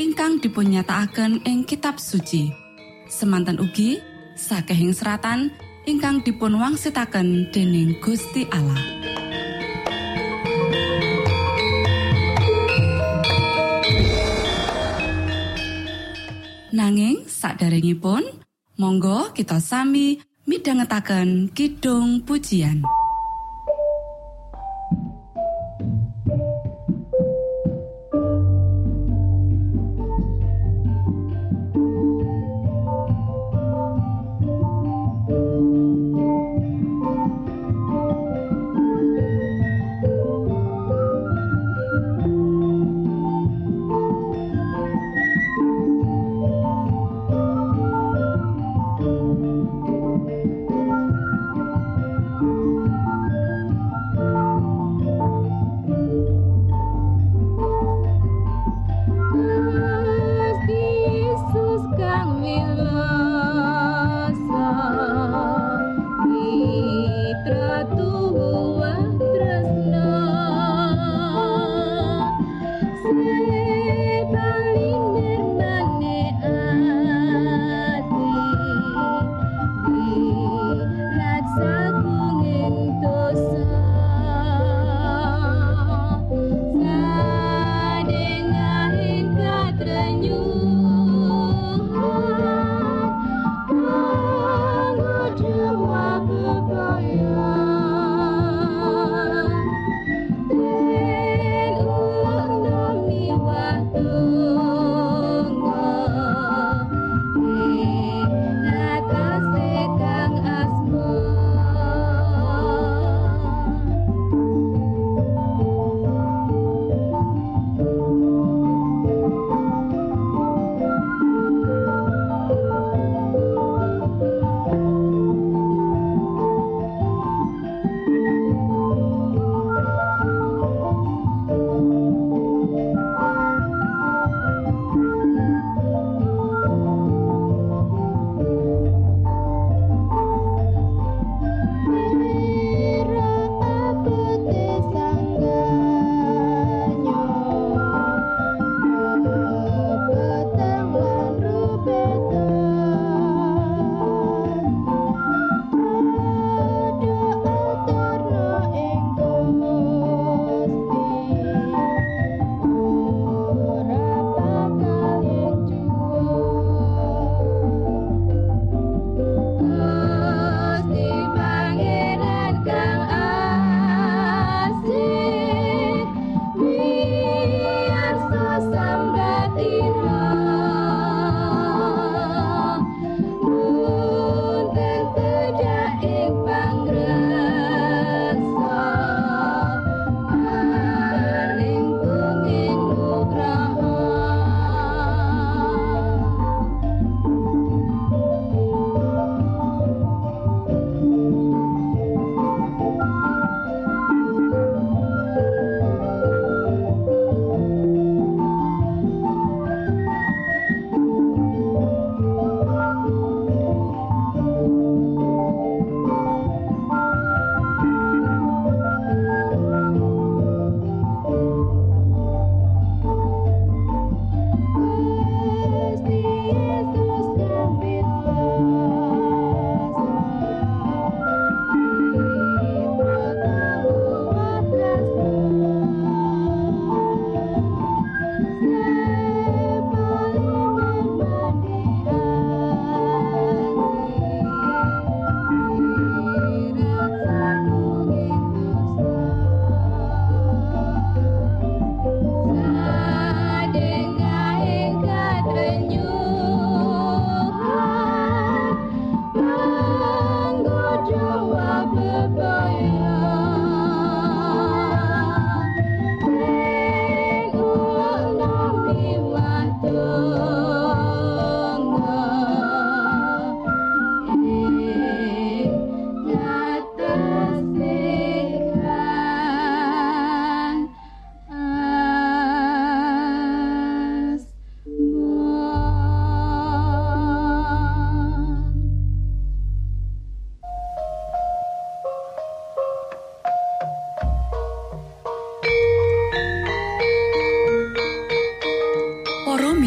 [0.00, 2.48] ingkang dipunnyatakaken ing kitab suci.
[3.12, 4.00] Semanten ugi
[4.40, 5.52] sakehing seratan
[5.84, 8.80] ingkang dipun wangsitaken dening Gusti Allah.
[16.72, 18.24] Nanging saderengipun
[18.80, 23.01] monggo kita sami midhangetaken kidung pujian.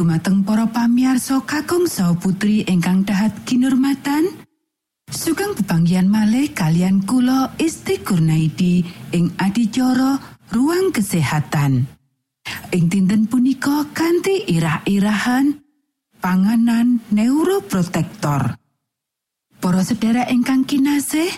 [0.00, 4.32] Dumateng para pamiarsa kakung saha putri ingkang dahat kinurmatan.
[5.12, 8.80] Sugeng pepanggihan malih kalian kula Isti Kurnaidi
[9.12, 10.16] ing adicara
[10.56, 11.84] ruang kesehatan.
[12.72, 15.60] Ing dinten punika kanthi irah-irahan
[16.16, 18.56] panganan neuroprotektor.
[19.60, 21.28] Para sedherek ingkang kinasih,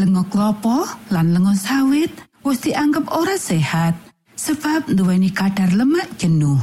[0.00, 2.08] lenga klopo lan lenga sawit
[2.40, 3.92] wis dianggep ora sehat
[4.32, 6.56] sebab nduweni kadar lemak jenuh.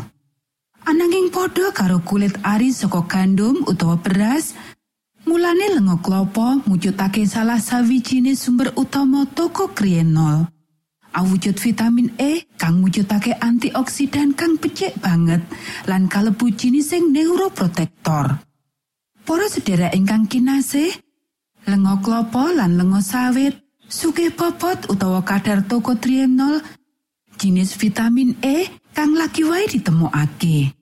[0.90, 4.58] Ananging padha karo kulit ari saka gandum utawa beras,
[5.22, 10.50] mulane lenga klopo mujudake salah sawijine sumber utama toko krienol.
[11.14, 15.46] awujud vitamin E kang mujudake antioksidan kang becik banget
[15.86, 18.42] lan kalebu jinising neuroprotektor.
[19.26, 20.90] Para sedherek ingkang kinasih,
[21.70, 23.54] lenga klopo lan lenga sawit
[23.86, 26.66] sugih bobot utawa kadar tokotrienol
[27.38, 30.79] jinis vitamin E kang lagi wae ditemokake.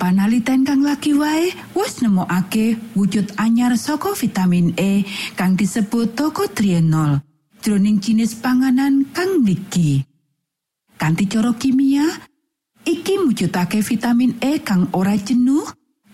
[0.00, 5.04] Panaliten kang lagi wae wis nemokake wujud anyar saka vitamin E
[5.36, 7.20] kang disebut tokotrienol.
[7.60, 10.04] jroning jinis panganan kang mligi.
[10.96, 12.04] Kanthi cara kimia,
[12.84, 15.64] iki mujudake vitamin E kang ora jenuh,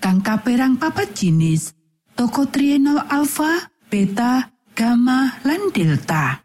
[0.02, 1.74] kang kaperang papat jinis,
[2.18, 6.42] tokotrienol alfa, beta, gamma, lan delta.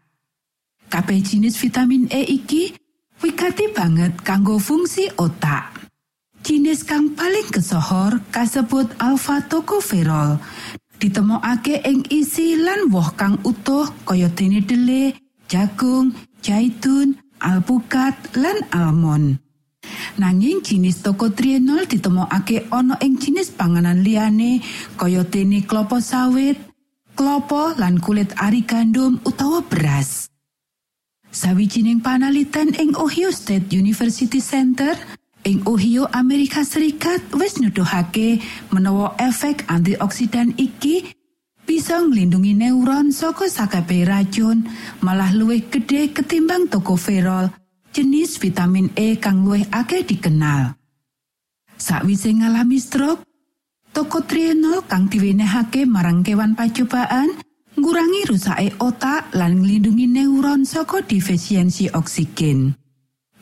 [0.90, 2.74] Kabeh jinis vitamin E iki
[3.22, 5.71] wigati banget kanggo fungsi otak.
[6.42, 10.42] Jinis kang paling kesohor kasebut alfa tokoferol
[10.98, 15.14] ditemokake ing isi lan woh kang utuh kaya dene dele,
[15.46, 16.10] jagung,
[16.42, 19.38] zaitun, alpukat lan almond.
[20.18, 24.58] Nanging jinis tokotrienol ditemokake ana ing jinis panganan liyane
[24.98, 26.58] kaya dene klopo sawit,
[27.14, 30.26] klopo lan kulit ari gandum utawa beras.
[31.30, 34.98] Sawijining panaliten ing Ohio State University Center
[35.42, 38.38] ing Ohio Amerika Serikat wis nuduhake
[38.70, 41.14] menawa efek antioksidan iki
[41.62, 44.66] bisa nglindungi neuron saka sakabeh racun
[45.02, 47.50] malah luwih gede ketimbang tokoferol
[47.92, 50.74] jenis vitamin E kang luwih akeh dikenal.
[51.76, 53.26] Sakwise ngalami stroke
[53.90, 57.34] tokotrienol kang diwenehake marang kewan pacobaan
[57.74, 62.78] ngurangi rusake otak lan nglindungi neuron saka defisiensi oksigen.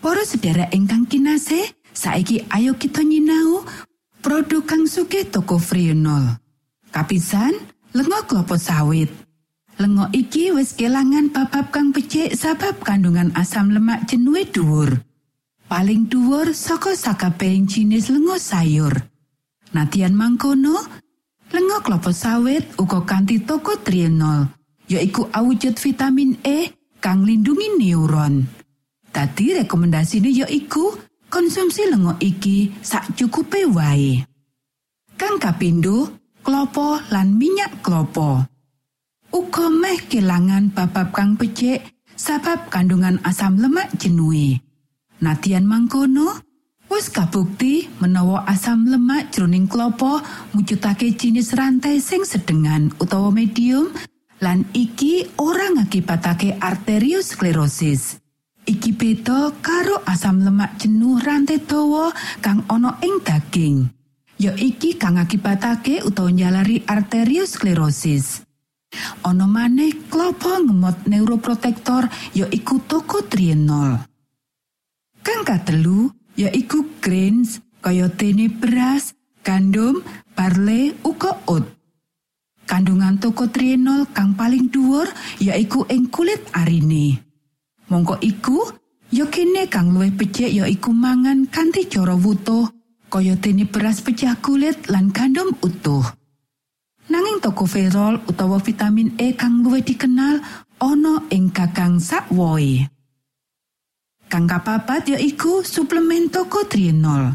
[0.00, 3.60] Para sedherek ingkang kinasih, Saiki ayo kita nyinau
[4.24, 6.32] produk kang suke toko Frionol.
[6.88, 7.52] Kapisan,
[7.92, 9.12] lenga klopo sawit.
[9.76, 14.96] Lenga iki wis kelangan babab kang becik sabab kandungan asam lemak jenuh dhuwur.
[15.68, 18.96] Paling dhuwur saka sakabehing jinis lenga sayur.
[19.76, 20.80] Natian mangkono,
[21.52, 24.48] lenga klopo sawit uga kanthi toko trienol,
[24.88, 28.48] yaiku awujud vitamin E kang lindungi neuron.
[29.12, 34.26] Tadi rekomendasine yaiku konsumsi lengo iki sak cukupe wae.
[35.14, 36.10] Kang kapindho,
[36.42, 38.44] klopo lan minyak klopo.
[39.30, 41.86] Uga meh kelangan babab kang becik
[42.18, 44.60] sabab kandungan asam lemak jenuhe.
[45.22, 46.42] Natian mangkono,
[46.90, 50.18] wis kabukti menawa asam lemak jroning klopo
[50.52, 53.88] mujudake jinis rantai sing sedengan utawa medium
[54.40, 58.19] lan iki ora ngakibatake arteriosklerosis.
[58.70, 63.90] Iki beda karo asam lemak jenuh rantai dawa kang ana ing daging.
[64.38, 68.46] Ya iki kang akibatake utawa nyalari arteriosklerosis
[69.22, 74.02] ana maneh klopo ngemot neuroprotektor ya iku tokotrienol.
[75.20, 79.12] Kang katelu ya iku grains kaya dene beras
[79.44, 80.00] gandum
[80.32, 81.66] parle uga oat.
[82.66, 85.10] Kandungan tokotrienol kang paling dhuwur
[85.42, 87.29] yaiku ing kulit arine.
[87.90, 88.70] Mongko iku
[89.10, 92.70] ya kene kang luwih becik ya iku mangan kanthi cara wutuh
[93.10, 96.06] kaya dene beras pecah kulit lan gandum utuh.
[97.10, 100.38] Nanging tokoferol utawa vitamin E kang luwih dikenal
[100.78, 102.86] ana ing kakang sakwoe.
[104.30, 107.34] Kang kapapat ya iku suplemen tokotrienol.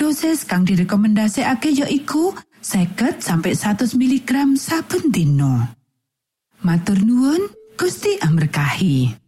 [0.00, 2.32] Dosis kang direkomendasiake ya iku
[2.64, 5.68] 50 sampai 100 mg saben dino.
[6.64, 9.27] Matur nuwun, Gusti amberkahi.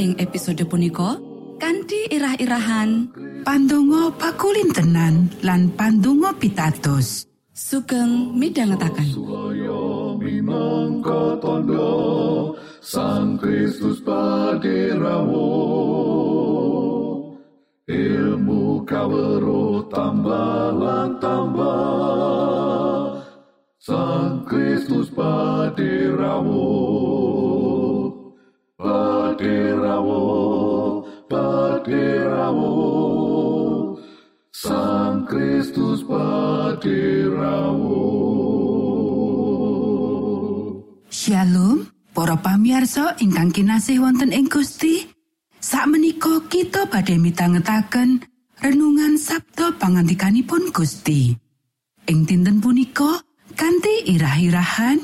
[0.00, 1.20] ing episode punika
[1.60, 3.12] kanthi irah-irahan.
[3.44, 7.28] Pandonga pakulintenan lan pandonga pitados.
[7.60, 9.04] sugeng minangka
[11.44, 11.92] tondo
[12.80, 15.52] Sang Kristus paderamu
[17.84, 23.20] Ilmu kawero tambah lan tambah
[23.76, 26.79] Sang Kristus paderamu
[31.80, 32.76] Paderamu
[34.52, 38.04] Sang Kristus paderamu
[41.08, 45.08] Shalom, para pamiarsa ingkang kinasih wonten ing Gusti.
[45.56, 48.28] Sakmenika kita badhe mitangetaken
[48.60, 51.32] renungan Sabda pangandikanipun Gusti.
[52.04, 53.24] Ing dinten punika
[53.56, 55.00] kanthi irah-irahan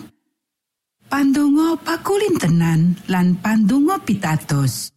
[1.09, 4.96] Pandonga pakulintenan lan pandonga pitados.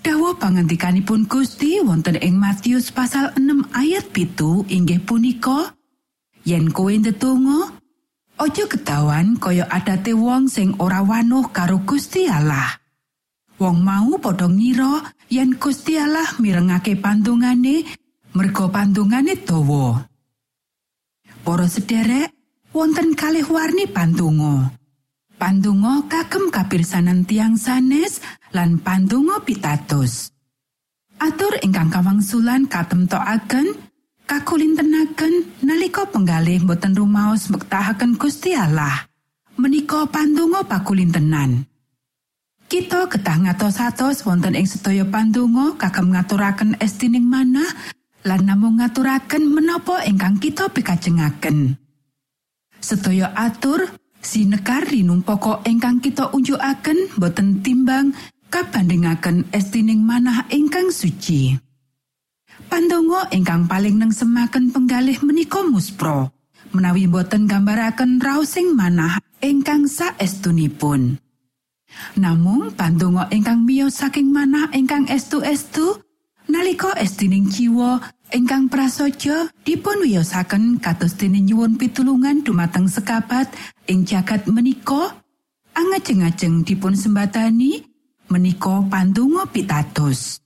[0.00, 5.76] Dawa pangandikanipun Gusti wonten ing Matius pasal 6 ayat pitu inggih punika
[6.48, 7.76] yen kowe ndedonga
[8.40, 12.72] Ojo ketahuan kaya adate wong sing ora wanuh karo Gusti Allah.
[13.60, 17.84] Wong mau padha ngira yen Gusti Allah mirengake pandungane
[18.32, 20.08] merga pandungane dawa.
[21.44, 22.32] Para sederek,
[22.72, 24.79] wonten kalih warni pandonga.
[25.40, 28.20] Pandonga kagem kapirsanan tiang sanes
[28.52, 30.36] lan pandonga pitados.
[31.16, 33.72] Atur ingkang kawangsulan katemtokaken
[34.28, 39.08] kakulintenaken nalika penggalih boten rumaos mbektahaken Gusti Allah.
[39.56, 41.64] Menika pandonga pakulintenan.
[42.68, 47.72] Kita ketah ngatos-atos wonten ing sedaya pandonga kagem ngaturaken estining manah
[48.28, 51.80] lan namung ngaturaken menapa ingkang kita pikajengaken.
[52.76, 58.12] Sedaya atur sinekar rinung pokok ingkang kita unjukaken boten timbang
[58.52, 61.56] kabandingaken estining manah ingkang suci.
[62.70, 66.30] Pandonga ingkang paling nengsemaken penggalih menika muspro,
[66.70, 71.18] menawi boten gambaraken raosing manah ingkang saestunipun.
[72.14, 75.98] Namung pandonga ingkang miyos saking manah ingkang estu-estu
[76.46, 77.98] nalika estining jiwa
[78.30, 83.50] ingkang prasaja dipun wiyosaken kados dene nyuwun pitulungan dumateng sekabat
[83.90, 85.18] ing jagat menika
[85.74, 87.82] angajeng-ajeng dipun sembatani
[88.30, 90.38] menika pandonga pitados.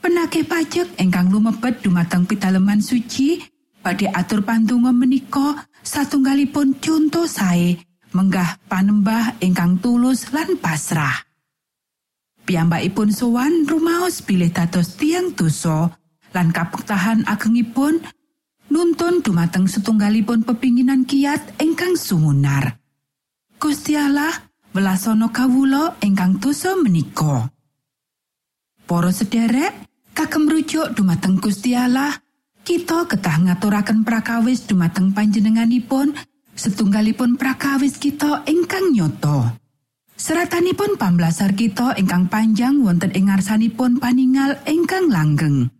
[0.00, 3.36] Penake pajak ingkang lumebet dumateng pitaleman suci
[3.84, 7.76] badhe atur pandonga menika satunggalipun conto sae
[8.16, 11.28] menggah panembah ingkang tulus lan pasrah.
[12.48, 15.92] Piyambakipun sowan rumaos bilih dados tiang dosa
[16.32, 18.00] lan kapektahan agengipun
[18.70, 22.78] nuntun dumateng setunggalipun pepinginan kiat ingkang sumunar.
[23.60, 24.32] Gusti Allah
[24.72, 27.50] welasana kawula ingkang dosa menika.
[28.86, 29.74] Para sederek,
[30.16, 32.14] kagem rujuk dumateng Gusti Allah,
[32.62, 36.14] kita ketah ngaturaken prakawis dumateng panjenenganipun
[36.54, 39.58] setunggalipun prakawis kita ingkang nyoto.
[40.20, 45.72] Seratanipun pamblasar kita ingkang panjang wonten ing ngarsanipun paningal ingkang langgeng.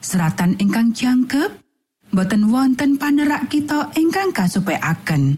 [0.00, 1.67] Seratan ingkang jangkep
[2.12, 5.36] boten wonten panerak kita ingkang kasupekaken.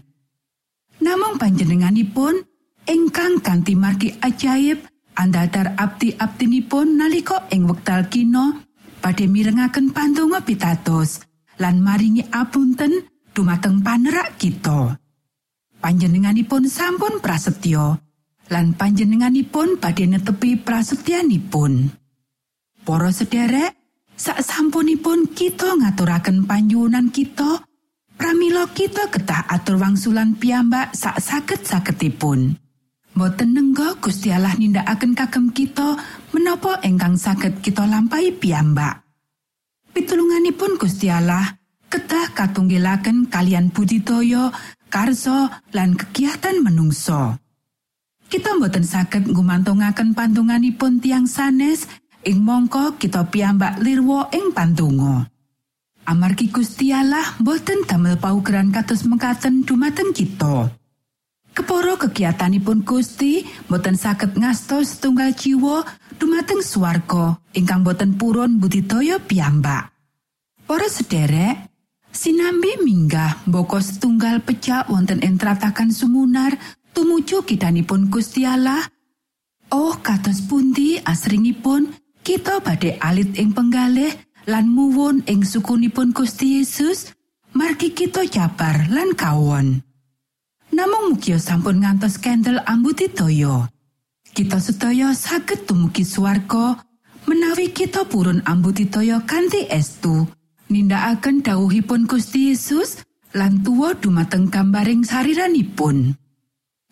[1.01, 2.45] Namung panjenenganipun
[2.85, 4.85] ingkang kanthi margi ajaib
[5.17, 8.63] andadar abdi-abdinipun nalika ing wekdal kino
[9.01, 11.25] badhe mirengaken pandonga pitados
[11.57, 14.97] lan maringi apunten dumateng panerak kita.
[15.81, 17.97] Panjenenganipun sampun prasetyo
[18.53, 21.89] lan panjenenganipun badhe netepi prasetyanipun.
[22.85, 23.80] Para sederek,
[24.21, 27.65] sak sampunipun kita ngaturaken panjuwunan kita,
[28.13, 32.53] pramila kita ketah atur wangsulan piyambak sak saged-sagedipun.
[33.17, 35.97] Boten nenggo Gusti Allah nindakaken kagem kita
[36.37, 39.01] menapa ingkang saged kita lampahi piyambak.
[39.89, 41.57] Pitulunganipun Gusti Allah
[41.89, 44.53] ketah katunggilaken kalian budidaya,
[44.93, 47.41] karso lan kegiatan menungso.
[48.29, 51.89] Kita boten saged ngumantungaken pantunganipun tiang sanes
[52.25, 55.25] ing mongko kita piyambak lirwo ing pantungo.
[56.05, 56.89] Amargi Gusti
[57.39, 60.69] boten damel paugeran kados mekaten dumateng kita.
[61.51, 65.85] Keporo kegiatanipun Gusti boten saged ngastos setunggal jiwa
[66.17, 69.93] dumateng swarga ingkang boten purun budidaya piyambak.
[70.65, 71.69] Para sederek,
[72.09, 76.55] sinambi minggah mboko setunggal pecah wonten ing tratakan sumunar
[76.95, 78.07] tumuju kidanipun
[78.47, 78.81] Allah.
[79.71, 81.87] Oh, kados pundi asringipun
[82.21, 84.13] kita badhe alit ing penggalih
[84.49, 87.13] lan muwun ing sukunipun Gusti Yesus,
[87.53, 89.81] margi kita jabar lan kawon.
[90.71, 93.67] Namung mugia sampun ngantos kendel ambudidaya.
[94.31, 96.79] Kita sedaya saged tumugi swarga
[97.27, 100.23] menawi kita purun ambudidaya kanthi estu.
[100.71, 103.03] Nindakaken dawuhipun Gusti Yesus
[103.35, 106.15] lan tuwa dumateng gambaring sariranipun.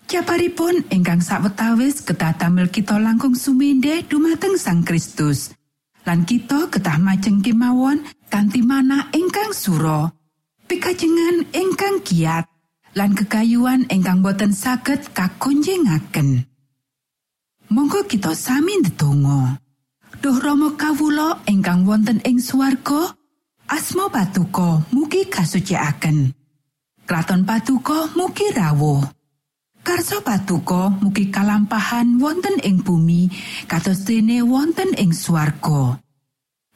[0.09, 5.53] Jabaripun ingkang sawetawis kedah damel kita langkung suminde dumateng Sang Kristus.
[6.01, 10.09] Lan kita ketah majeng kemawon kanthi mana ingkang suro.
[10.65, 12.49] Pikajengan ingkang giat
[12.97, 16.41] lan kekayuan ingkang boten saged kakonjengaken.
[17.69, 19.61] Monggo kita sami ndedonga.
[20.25, 23.13] Duh Rama kawula ingkang wonten ing swarga,
[23.69, 26.33] asma patuko mugi kasucikaken.
[27.05, 29.18] Kraton patuko mugi rawuh.
[29.99, 33.27] Karso patuko mugi kalampahan wonten ing bumi
[33.67, 35.99] kados dene wonten ing swarga.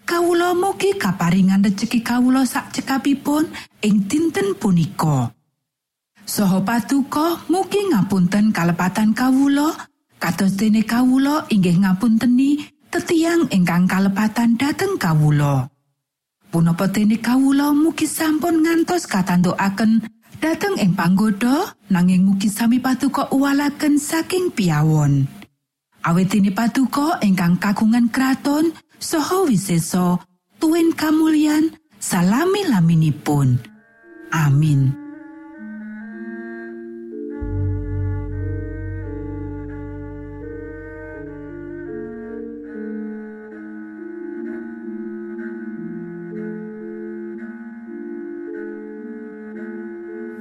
[0.04, 3.48] Kawula mugi kaparingan rejeki kawula sak cekapipun
[3.80, 5.32] ing dinten punika.
[6.28, 9.72] Soho patuko mugi ngapunten kalepatan kawulo,
[10.20, 12.60] kados dene kawulo inggih ngapunteni
[12.92, 15.72] tetiang ingkang kalepatan dateng kawulo.
[16.52, 20.12] Punapa dene kawulo mugi sampun ngantos katantukaken
[20.44, 25.24] dateng ing panggoda nanging mugi sami patuko uwalaken saking piawon.
[26.04, 30.20] Awit dene patuko ingkang kagungan kraton soho wiseso
[30.60, 33.56] tuwin kamulyan salami laminipun.
[34.36, 35.03] Amin.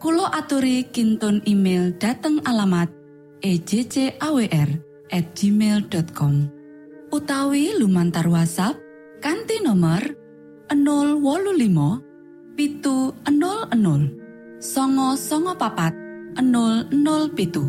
[0.00, 2.88] Kulo aturi kinton email dateng alamat
[3.44, 4.68] ejcawr
[5.12, 6.34] at gmail.com
[7.12, 8.80] utawi lumantar WhatsApp
[9.20, 10.00] kanti nomor
[10.72, 13.76] 025 pitu 00
[14.56, 15.92] songo songo papat
[16.32, 17.68] 00 pitu